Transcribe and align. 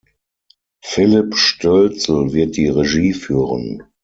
Philipp 0.83 1.35
Stölzl 1.35 2.33
wird 2.33 2.57
die 2.57 2.69
Regie 2.69 3.13
führen. 3.13 3.83